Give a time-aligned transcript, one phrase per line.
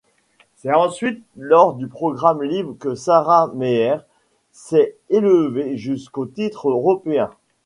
[0.55, 3.97] C'est ensuite lors du programme libre que Sarah Meier
[4.51, 7.29] s'est élevée jusqu'au titre européen.